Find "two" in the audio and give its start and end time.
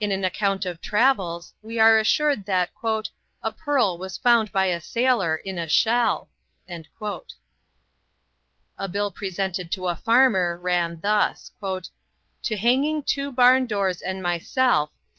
13.02-13.32